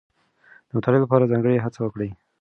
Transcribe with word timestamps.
د 0.67 0.69
مطالعې 0.77 1.01
لپاره 1.03 1.29
ځانګړې 1.31 1.63
هڅه 1.65 1.79
وکړئ. 1.81 2.09